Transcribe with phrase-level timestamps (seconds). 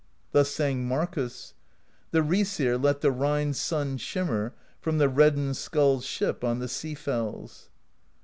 [0.31, 1.53] Thus sang Markiis:
[2.09, 6.95] The Raesir let the Rhine's Sun shimmer From the reddened Skull's ship on the Sea
[6.95, 7.69] Fells.